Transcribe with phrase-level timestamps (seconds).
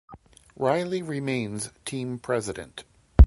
[0.55, 2.85] Riley remains team president.